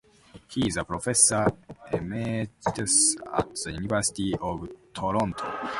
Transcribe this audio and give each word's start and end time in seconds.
He 0.47 0.65
is 0.67 0.77
a 0.77 0.83
professor 0.83 1.45
emeritus 1.93 3.15
at 3.35 3.53
the 3.53 3.73
University 3.73 4.33
of 4.41 4.67
Toronto. 4.95 5.67